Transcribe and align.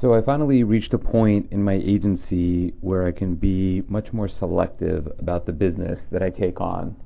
So 0.00 0.14
I 0.14 0.22
finally 0.22 0.64
reached 0.64 0.94
a 0.94 0.98
point 0.98 1.48
in 1.50 1.62
my 1.62 1.74
agency 1.74 2.72
where 2.80 3.04
I 3.04 3.12
can 3.12 3.34
be 3.34 3.82
much 3.86 4.14
more 4.14 4.28
selective 4.28 5.06
about 5.18 5.44
the 5.44 5.52
business 5.52 6.06
that 6.10 6.22
I 6.22 6.30
take 6.30 6.58
on. 6.58 6.96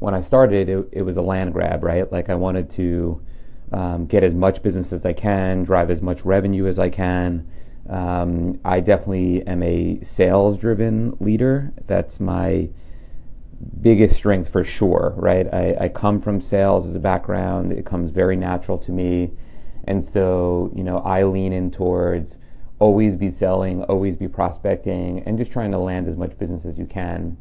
When 0.00 0.12
I 0.12 0.22
started, 0.22 0.68
it, 0.68 0.88
it 0.90 1.02
was 1.02 1.16
a 1.16 1.22
land 1.22 1.52
grab, 1.52 1.84
right? 1.84 2.10
Like 2.10 2.30
I 2.30 2.34
wanted 2.34 2.68
to 2.70 3.22
um, 3.72 4.06
get 4.06 4.24
as 4.24 4.34
much 4.34 4.60
business 4.60 4.92
as 4.92 5.06
I 5.06 5.12
can, 5.12 5.62
drive 5.62 5.88
as 5.88 6.02
much 6.02 6.24
revenue 6.24 6.66
as 6.66 6.80
I 6.80 6.90
can. 6.90 7.46
Um, 7.88 8.58
I 8.64 8.80
definitely 8.80 9.46
am 9.46 9.62
a 9.62 10.00
sales 10.02 10.58
driven 10.58 11.16
leader. 11.20 11.72
That's 11.86 12.18
my 12.18 12.70
biggest 13.80 14.16
strength 14.16 14.50
for 14.50 14.64
sure, 14.64 15.14
right? 15.16 15.46
I, 15.54 15.76
I 15.82 15.88
come 15.90 16.20
from 16.20 16.40
sales 16.40 16.88
as 16.88 16.96
a 16.96 16.98
background, 16.98 17.72
it 17.72 17.86
comes 17.86 18.10
very 18.10 18.34
natural 18.34 18.78
to 18.78 18.90
me 18.90 19.30
and 19.84 20.04
so, 20.04 20.70
you 20.74 20.84
know, 20.84 20.98
I 20.98 21.24
lean 21.24 21.52
in 21.52 21.70
towards 21.70 22.38
always 22.78 23.14
be 23.14 23.30
selling, 23.30 23.82
always 23.84 24.16
be 24.16 24.26
prospecting, 24.26 25.20
and 25.20 25.38
just 25.38 25.52
trying 25.52 25.70
to 25.70 25.78
land 25.78 26.08
as 26.08 26.16
much 26.16 26.36
business 26.38 26.64
as 26.64 26.76
you 26.78 26.86
can. 26.86 27.36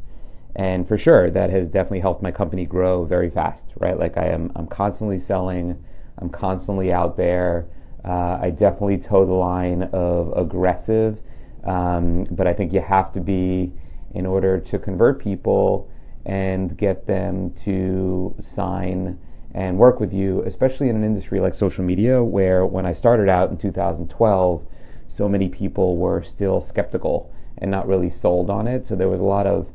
And 0.55 0.88
for 0.88 0.98
sure, 0.98 1.31
that 1.31 1.50
has 1.50 1.67
definitely 1.67 2.02
helped 2.02 2.22
my 2.22 2.31
company 2.31 2.66
grow 2.66 3.05
very 3.05 3.30
fast, 3.30 3.66
right? 3.77 3.98
Like 3.98 4.17
I 4.17 4.27
am, 4.27 4.52
I'm 4.55 4.67
constantly 4.67 5.17
selling, 5.17 5.81
I'm 6.20 6.30
constantly 6.30 6.91
out 6.94 7.17
there. 7.17 7.66
Uh, 8.04 8.40
I 8.42 8.50
definitely 8.52 8.98
toe 8.98 9.26
the 9.26 9.34
line 9.34 9.84
of 9.94 10.34
aggressive, 10.36 11.20
um, 11.64 12.26
but 12.31 12.48
I 12.48 12.53
think 12.53 12.73
you 12.73 12.81
have 12.81 13.12
to 13.14 13.22
be 13.22 13.73
in 14.14 14.26
order 14.26 14.59
to 14.59 14.80
convert 14.80 15.20
people 15.20 15.89
and 16.26 16.78
get 16.78 17.08
them 17.08 17.53
to 17.64 18.36
sign 18.39 19.17
and 19.54 19.78
work 19.78 20.00
with 20.00 20.14
you, 20.14 20.41
especially 20.44 20.90
in 20.90 20.96
an 20.96 21.04
industry 21.04 21.40
like 21.40 21.54
social 21.54 21.84
media, 21.84 22.23
where 22.23 22.66
when 22.66 22.86
I 22.86 22.94
started 22.94 23.30
out 23.30 23.50
in 23.50 23.58
2012, 23.58 24.66
so 25.08 25.28
many 25.28 25.50
people 25.50 25.98
were 25.98 26.23
still 26.23 26.62
skeptical 26.62 27.34
and 27.58 27.70
not 27.70 27.88
really 27.88 28.09
sold 28.09 28.50
on 28.50 28.67
it. 28.67 28.88
So 28.88 28.95
there 28.95 29.09
was 29.09 29.20
a 29.20 29.25
lot 29.25 29.45
of 29.45 29.67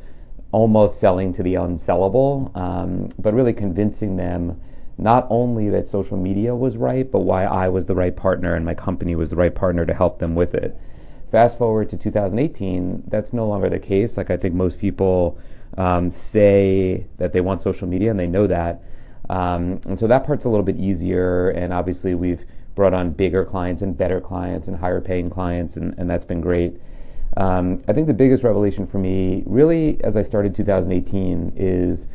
almost 0.53 0.99
selling 0.99 1.33
to 1.35 1.43
the 1.43 1.55
unsellable, 1.55 2.57
um, 2.57 3.11
but 3.19 3.35
really 3.35 3.53
convincing 3.53 4.17
them 4.17 4.61
not 4.99 5.27
only 5.29 5.69
that 5.69 5.87
social 5.87 6.17
media 6.17 6.55
was 6.55 6.77
right, 6.77 7.11
but 7.11 7.21
why 7.21 7.45
I 7.45 7.69
was 7.69 7.85
the 7.85 7.95
right 7.95 8.17
partner 8.17 8.55
and 8.55 8.65
my 8.65 8.75
company 8.75 9.15
was 9.15 9.29
the 9.29 9.37
right 9.37 9.55
partner 9.55 9.85
to 9.85 9.93
help 9.93 10.19
them 10.19 10.35
with 10.35 10.55
it. 10.55 10.75
Fast 11.31 11.59
forward 11.59 11.91
to 11.91 11.99
2018, 11.99 13.05
that's 13.09 13.33
no 13.33 13.47
longer 13.47 13.69
the 13.69 13.79
case. 13.79 14.17
Like 14.17 14.31
I 14.31 14.37
think 14.37 14.55
most 14.55 14.79
people 14.79 15.39
um, 15.77 16.11
say 16.11 17.07
that 17.19 17.33
they 17.33 17.43
want 17.43 17.61
social 17.61 17.87
media 17.87 18.11
and 18.11 18.19
they 18.19 18.27
know 18.27 18.47
that 18.47 18.83
um, 19.31 19.81
and 19.87 19.99
so 19.99 20.07
that 20.07 20.25
part's 20.25 20.45
a 20.45 20.49
little 20.49 20.65
bit 20.65 20.77
easier. 20.77 21.51
And 21.51 21.73
obviously, 21.73 22.15
we've 22.15 22.45
brought 22.75 22.95
on 22.95 23.11
bigger 23.11 23.45
clients 23.45 23.83
and 23.83 23.97
better 23.97 24.21
clients 24.21 24.69
and 24.69 24.77
higher 24.77 25.01
paying 25.01 25.31
clients, 25.31 25.77
and, 25.77 25.95
and 25.99 26.09
that's 26.09 26.25
been 26.25 26.41
great. 26.41 26.81
Um, 27.37 27.83
I 27.89 27.93
think 27.93 28.07
the 28.07 28.15
biggest 28.15 28.45
revelation 28.45 28.87
for 28.87 28.99
me, 28.99 29.43
really, 29.47 30.03
as 30.05 30.17
I 30.17 30.23
started 30.23 30.55
2018, 30.55 31.53
is 31.57 32.07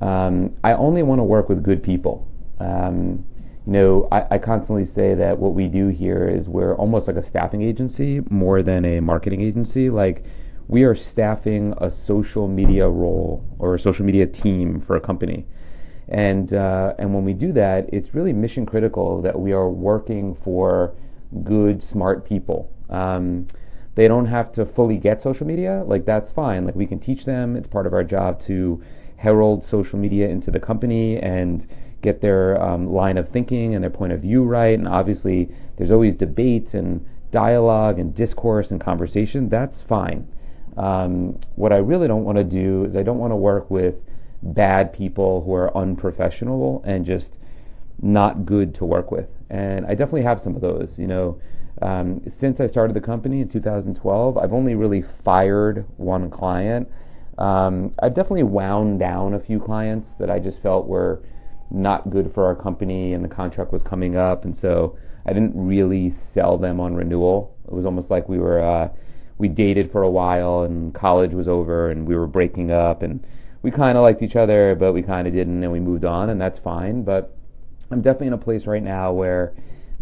um, 0.00 0.54
I 0.64 0.72
only 0.72 1.02
want 1.02 1.20
to 1.20 1.24
work 1.24 1.48
with 1.48 1.62
good 1.62 1.82
people. 1.82 2.26
Um, 2.60 3.24
you 3.66 3.72
know, 3.72 4.08
I, 4.12 4.26
I, 4.32 4.38
constantly 4.38 4.84
say 4.84 5.14
that 5.14 5.38
what 5.38 5.54
we 5.54 5.68
do 5.68 5.88
here 5.88 6.28
is 6.28 6.48
we're 6.48 6.74
almost 6.76 7.08
like 7.08 7.16
a 7.16 7.22
staffing 7.22 7.62
agency 7.62 8.20
more 8.28 8.62
than 8.62 8.84
a 8.84 9.00
marketing 9.00 9.40
agency. 9.40 9.90
Like, 9.90 10.24
we 10.68 10.82
are 10.84 10.94
staffing 10.94 11.74
a 11.78 11.90
social 11.90 12.46
media 12.46 12.88
role 12.88 13.44
or 13.58 13.74
a 13.74 13.78
social 13.78 14.04
media 14.04 14.26
team 14.26 14.80
for 14.80 14.96
a 14.96 15.00
company. 15.00 15.46
And, 16.08 16.52
uh, 16.52 16.94
and 16.98 17.14
when 17.14 17.24
we 17.24 17.32
do 17.32 17.52
that, 17.52 17.92
it's 17.92 18.14
really 18.14 18.32
mission 18.32 18.66
critical 18.66 19.22
that 19.22 19.38
we 19.38 19.52
are 19.52 19.68
working 19.70 20.34
for 20.34 20.94
good, 21.42 21.82
smart 21.82 22.26
people. 22.26 22.70
Um, 22.90 23.46
they 23.94 24.08
don't 24.08 24.26
have 24.26 24.52
to 24.52 24.66
fully 24.66 24.96
get 24.96 25.22
social 25.22 25.46
media, 25.46 25.84
like 25.86 26.04
that's 26.04 26.30
fine. 26.30 26.64
Like 26.64 26.74
we 26.74 26.86
can 26.86 26.98
teach 26.98 27.24
them. 27.24 27.56
It's 27.56 27.68
part 27.68 27.86
of 27.86 27.92
our 27.92 28.04
job 28.04 28.40
to 28.42 28.82
herald 29.16 29.64
social 29.64 29.98
media 29.98 30.28
into 30.28 30.50
the 30.50 30.60
company 30.60 31.18
and 31.18 31.66
get 32.02 32.20
their 32.20 32.60
um, 32.62 32.92
line 32.92 33.16
of 33.16 33.28
thinking 33.28 33.74
and 33.74 33.82
their 33.82 33.90
point 33.90 34.12
of 34.12 34.20
view 34.20 34.42
right. 34.42 34.78
And 34.78 34.86
obviously, 34.86 35.48
there's 35.76 35.90
always 35.90 36.14
debates 36.14 36.74
and 36.74 37.06
dialogue 37.30 37.98
and 37.98 38.14
discourse 38.14 38.70
and 38.70 38.80
conversation. 38.80 39.48
That's 39.48 39.80
fine. 39.80 40.28
Um, 40.76 41.38
what 41.54 41.72
I 41.72 41.76
really 41.76 42.08
don't 42.08 42.24
want 42.24 42.36
to 42.36 42.44
do 42.44 42.84
is 42.84 42.96
I 42.96 43.02
don't 43.02 43.18
want 43.18 43.30
to 43.30 43.36
work 43.36 43.70
with 43.70 43.94
bad 44.42 44.92
people 44.92 45.42
who 45.42 45.54
are 45.54 45.76
unprofessional 45.76 46.82
and 46.84 47.04
just 47.04 47.38
not 48.02 48.44
good 48.44 48.74
to 48.74 48.84
work 48.84 49.10
with. 49.10 49.28
And 49.50 49.86
I 49.86 49.90
definitely 49.90 50.22
have 50.22 50.40
some 50.40 50.54
of 50.54 50.60
those. 50.60 50.98
You 50.98 51.06
know, 51.06 51.40
um, 51.82 52.22
since 52.28 52.60
I 52.60 52.66
started 52.66 52.94
the 52.94 53.00
company 53.00 53.40
in 53.40 53.48
2012, 53.48 54.38
I've 54.38 54.52
only 54.52 54.74
really 54.74 55.02
fired 55.02 55.86
one 55.96 56.30
client. 56.30 56.88
Um, 57.38 57.92
I've 58.00 58.14
definitely 58.14 58.44
wound 58.44 59.00
down 59.00 59.34
a 59.34 59.40
few 59.40 59.58
clients 59.58 60.10
that 60.18 60.30
I 60.30 60.38
just 60.38 60.62
felt 60.62 60.86
were 60.86 61.22
not 61.70 62.10
good 62.10 62.32
for 62.32 62.44
our 62.44 62.54
company, 62.54 63.12
and 63.12 63.24
the 63.24 63.28
contract 63.28 63.72
was 63.72 63.82
coming 63.82 64.16
up, 64.16 64.44
and 64.44 64.56
so 64.56 64.96
I 65.26 65.32
didn't 65.32 65.52
really 65.54 66.10
sell 66.10 66.58
them 66.58 66.78
on 66.78 66.94
renewal. 66.94 67.56
It 67.66 67.72
was 67.72 67.86
almost 67.86 68.10
like 68.10 68.28
we 68.28 68.38
were 68.38 68.62
uh, 68.62 68.90
we 69.38 69.48
dated 69.48 69.90
for 69.90 70.02
a 70.02 70.10
while, 70.10 70.62
and 70.62 70.94
college 70.94 71.32
was 71.32 71.48
over, 71.48 71.90
and 71.90 72.06
we 72.06 72.14
were 72.14 72.26
breaking 72.28 72.70
up, 72.70 73.02
and 73.02 73.24
we 73.64 73.70
kind 73.70 73.96
of 73.96 74.02
liked 74.02 74.22
each 74.22 74.36
other, 74.36 74.74
but 74.74 74.92
we 74.92 75.00
kind 75.00 75.26
of 75.26 75.32
didn't, 75.32 75.62
and 75.64 75.72
we 75.72 75.80
moved 75.80 76.04
on, 76.04 76.28
and 76.28 76.38
that's 76.38 76.58
fine. 76.58 77.02
But 77.02 77.34
I'm 77.90 78.02
definitely 78.02 78.26
in 78.26 78.32
a 78.34 78.38
place 78.38 78.66
right 78.66 78.82
now 78.82 79.10
where 79.10 79.54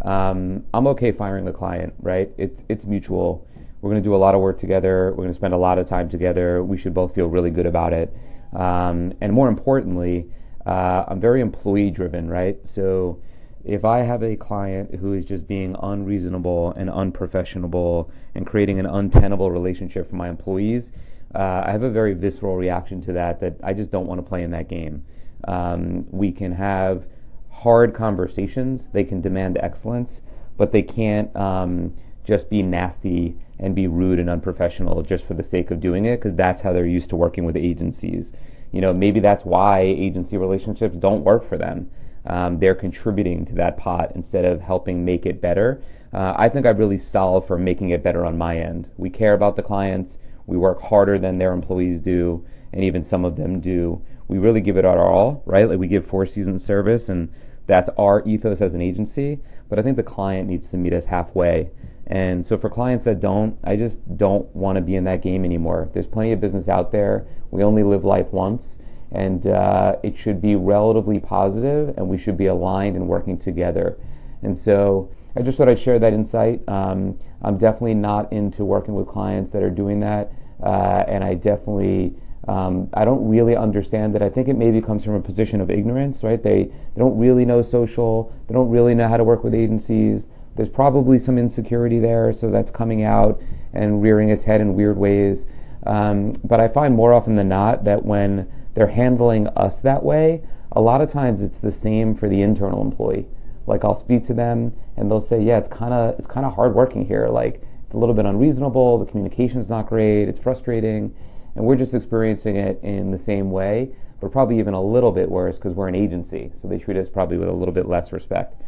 um, 0.03 0.65
I'm 0.75 0.89
okay 0.89 1.13
firing 1.13 1.45
the 1.45 1.53
client. 1.53 1.95
Right? 2.01 2.29
It's 2.37 2.65
it's 2.69 2.85
mutual. 2.85 3.47
We're 3.81 3.91
going 3.91 4.03
to 4.03 4.09
do 4.09 4.17
a 4.17 4.19
lot 4.19 4.35
of 4.35 4.41
work 4.41 4.59
together. 4.59 5.11
We're 5.11 5.25
going 5.25 5.29
to 5.29 5.35
spend 5.35 5.55
a 5.55 5.59
lot 5.59 5.79
of 5.79 5.87
time 5.87 6.09
together. 6.09 6.65
We 6.65 6.77
should 6.77 6.93
both 6.93 7.15
feel 7.15 7.29
really 7.29 7.51
good 7.51 7.67
about 7.67 7.93
it. 7.93 8.13
Um, 8.53 9.15
and 9.21 9.33
more 9.33 9.49
importantly, 9.49 10.27
uh, 10.67 11.05
I'm 11.07 11.21
very 11.21 11.41
employee 11.41 11.93
driven. 11.93 12.29
Right? 12.29 12.59
So 12.65 13.21
if 13.65 13.85
I 13.85 14.01
have 14.01 14.25
a 14.25 14.35
client 14.35 14.97
who 14.97 15.13
is 15.13 15.25
just 15.25 15.47
being 15.47 15.77
unreasonable 15.81 16.73
and 16.73 16.91
unprofessional 16.91 18.11
and 18.35 18.45
creating 18.45 18.81
an 18.81 18.87
untenable 18.87 19.53
relationship 19.53 20.11
for 20.11 20.17
my 20.17 20.29
employees, 20.29 20.91
uh, 21.35 21.65
I 21.67 21.73
have 21.73 21.83
a 21.83 21.91
very 21.91 22.15
visceral 22.15 22.57
reaction 22.57 23.01
to 23.03 23.13
that. 23.15 23.41
That 23.41 23.57
I 23.63 23.73
just 23.73 23.91
don't 23.91 24.07
want 24.07 24.19
to 24.19 24.29
play 24.29 24.43
in 24.43 24.51
that 24.51 24.69
game. 24.69 25.05
Um, 25.49 26.07
we 26.11 26.31
can 26.33 26.53
have 26.53 27.05
hard 27.51 27.95
conversations. 27.95 28.89
They 28.93 29.05
can 29.05 29.21
demand 29.21 29.59
excellence, 29.59 30.21
but 30.57 30.73
they 30.73 30.83
can't 30.83 31.35
um, 31.37 31.95
just 32.25 32.51
be 32.51 32.63
nasty 32.63 33.37
and 33.59 33.75
be 33.75 33.87
rude 33.87 34.19
and 34.19 34.29
unprofessional 34.29 35.03
just 35.03 35.25
for 35.25 35.35
the 35.35 35.43
sake 35.43 35.71
of 35.71 35.81
doing 35.81 36.05
it 36.05 36.17
because 36.17 36.37
that's 36.37 36.63
how 36.63 36.73
they're 36.73 36.87
used 36.87 37.11
to 37.11 37.17
working 37.17 37.45
with 37.45 37.57
agencies. 37.57 38.33
You 38.73 38.81
know, 38.81 38.93
maybe 38.93 39.21
that's 39.21 39.45
why 39.45 39.81
agency 39.81 40.37
relationships 40.37 40.99
don't 40.99 41.25
work 41.25 41.49
for 41.49 41.57
them. 41.59 41.91
Um, 42.27 42.59
they're 42.59 42.75
contributing 42.75 43.45
to 43.47 43.55
that 43.55 43.77
pot 43.77 44.13
instead 44.15 44.45
of 44.45 44.61
helping 44.61 45.05
make 45.05 45.27
it 45.27 45.41
better. 45.41 45.83
Uh, 46.13 46.35
I 46.37 46.49
think 46.49 46.67
I've 46.67 46.79
really 46.79 46.99
solved 46.99 47.47
for 47.47 47.59
making 47.59 47.91
it 47.91 48.03
better 48.03 48.25
on 48.25 48.39
my 48.39 48.59
end. 48.59 48.89
We 48.97 49.11
care 49.11 49.35
about 49.35 49.57
the 49.57 49.63
clients. 49.63 50.19
We 50.47 50.57
work 50.57 50.81
harder 50.81 51.19
than 51.19 51.39
their 51.39 51.53
employees 51.53 52.01
do, 52.01 52.45
and 52.73 52.85
even 52.85 53.05
some 53.05 53.25
of 53.25 53.37
them 53.37 53.61
do. 53.61 54.03
We 54.29 54.39
really 54.39 54.61
give 54.61 54.77
it 54.77 54.85
our 54.85 55.11
all, 55.11 55.43
right? 55.47 55.69
Like 55.69 55.79
we 55.79 55.89
give 55.89 56.07
four 56.07 56.27
seasons 56.27 56.65
service, 56.65 57.09
and 57.09 57.33
that's 57.67 57.91
our 57.99 58.25
ethos 58.27 58.61
as 58.61 58.75
an 58.75 58.83
agency. 58.83 59.39
But 59.69 59.79
I 59.79 59.83
think 59.83 59.97
the 59.97 60.03
client 60.03 60.49
needs 60.49 60.71
to 60.71 60.77
meet 60.77 60.93
us 60.93 61.05
halfway. 61.05 61.71
And 62.07 62.47
so 62.47 62.59
for 62.59 62.69
clients 62.69 63.05
that 63.05 63.21
don't, 63.21 63.57
I 63.65 63.77
just 63.77 63.99
don't 64.19 64.55
want 64.55 64.77
to 64.77 64.83
be 64.83 64.97
in 64.97 65.05
that 65.05 65.23
game 65.23 65.45
anymore. 65.45 65.89
There's 65.93 66.07
plenty 66.07 66.33
of 66.33 66.41
business 66.41 66.69
out 66.69 66.93
there. 66.93 67.27
We 67.51 67.63
only 67.63 67.83
live 67.83 68.05
life 68.05 68.33
once, 68.33 68.77
and 69.13 69.47
uh, 69.47 69.97
it 70.03 70.17
should 70.17 70.41
be 70.41 70.57
relatively 70.57 71.21
positive, 71.21 71.95
and 71.97 72.09
we 72.09 72.19
should 72.19 72.37
be 72.37 72.47
aligned 72.47 72.97
and 72.97 73.07
working 73.09 73.39
together. 73.39 73.99
And 74.43 74.57
so 74.57 75.11
I 75.37 75.43
just 75.43 75.57
thought 75.57 75.69
I'd 75.69 75.79
share 75.79 75.99
that 75.99 76.13
insight. 76.13 76.67
Um, 76.69 77.19
I'm 77.43 77.57
definitely 77.57 77.95
not 77.95 78.33
into 78.33 78.65
working 78.65 78.95
with 78.95 79.07
clients 79.07 79.53
that 79.53 79.63
are 79.63 79.71
doing 79.71 80.01
that, 80.01 80.33
uh, 80.63 81.05
and 81.09 81.25
I 81.25 81.35
definitely 81.35 82.15
um, 82.49 82.89
I 82.95 83.05
don't 83.05 83.29
really 83.29 83.55
understand 83.55 84.15
that. 84.15 84.23
I 84.23 84.29
think 84.29 84.49
it 84.49 84.55
maybe 84.55 84.81
comes 84.81 85.05
from 85.05 85.15
a 85.15 85.21
position 85.21 85.61
of 85.61 85.71
ignorance, 85.71 86.23
right? 86.23 86.43
They 86.43 86.65
they 86.65 86.99
don't 86.99 87.17
really 87.17 87.45
know 87.45 87.63
social. 87.63 88.33
They 88.49 88.55
don't 88.55 88.69
really 88.69 88.95
know 88.95 89.09
how 89.09 89.17
to 89.17 89.25
work 89.25 89.45
with 89.45 89.55
agencies. 89.55 90.29
There's 90.57 90.69
probably 90.69 91.19
some 91.19 91.39
insecurity 91.39 91.99
there, 91.99 92.33
so 92.33 92.51
that's 92.51 92.71
coming 92.71 93.05
out 93.05 93.41
and 93.73 94.03
rearing 94.03 94.29
its 94.29 94.45
head 94.45 94.61
in 94.61 94.75
weird 94.75 94.99
ways. 94.99 95.47
Um, 95.87 96.35
but 96.45 96.61
I 96.61 96.69
find 96.69 96.95
more 96.95 97.13
often 97.13 97.37
than 97.37 97.49
not 97.49 97.85
that 97.85 98.05
when 98.05 98.51
they're 98.75 98.87
handling 98.87 99.47
us 99.49 99.79
that 99.81 100.03
way, 100.03 100.43
a 100.73 100.81
lot 100.81 101.01
of 101.01 101.11
times 101.11 101.43
it's 101.43 101.59
the 101.59 101.73
same 101.73 102.15
for 102.15 102.29
the 102.29 102.43
internal 102.43 102.83
employee. 102.83 103.27
Like 103.67 103.85
I'll 103.85 103.95
speak 103.95 104.27
to 104.27 104.35
them 104.35 104.73
and 104.97 105.11
they'll 105.11 105.21
say, 105.21 105.41
"Yeah, 105.41 105.59
it's 105.59 105.69
kind 105.69 105.95
of 105.95 106.19
it's 106.19 106.29
kind 106.29 106.45
of 106.45 106.55
hard 106.55 106.75
working 106.75 107.07
here. 107.07 107.29
Like 107.29 107.63
a 107.93 107.97
little 107.97 108.15
bit 108.15 108.27
unreasonable. 108.27 108.99
The 108.99 109.07
communication 109.07 109.61
is 109.61 109.69
not 109.69 109.89
great. 109.89 110.29
It's 110.29 110.39
frustrating." 110.39 111.15
And 111.55 111.65
we're 111.67 111.77
just 111.77 111.95
experiencing 111.95 112.57
it 112.57 112.81
in 112.83 113.11
the 113.11 113.19
same 113.19 113.51
way, 113.51 113.91
but 114.21 114.33
probably 114.33 114.59
even 114.59 114.75
a 114.75 114.83
little 114.83 115.13
bit 115.13 115.31
worse 115.31 115.57
because 115.57 115.75
we're 115.75 115.89
an 115.89 115.95
agency. 115.95 116.51
So 116.61 116.69
they 116.69 116.79
treat 116.79 116.97
us 116.97 117.09
probably 117.09 117.37
with 117.37 117.49
a 117.49 117.53
little 117.53 117.75
bit 117.75 117.87
less 117.87 118.13
respect. 118.13 118.63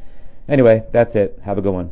Anyway, 0.49 0.83
that's 0.93 1.17
it. 1.17 1.39
Have 1.43 1.57
a 1.57 1.63
good 1.63 1.73
one. 1.73 1.91